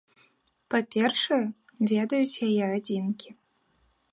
Па-першае, 0.73 1.39
ведаюць 1.91 2.41
яе 2.49 2.65
адзінкі. 2.79 3.29